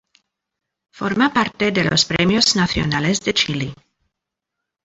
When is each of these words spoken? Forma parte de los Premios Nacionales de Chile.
Forma 0.89 1.31
parte 1.31 1.69
de 1.71 1.83
los 1.83 2.05
Premios 2.05 2.55
Nacionales 2.55 3.21
de 3.21 3.35
Chile. 3.35 3.75